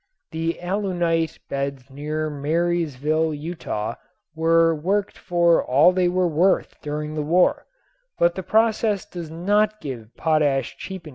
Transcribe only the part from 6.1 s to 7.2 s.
worth during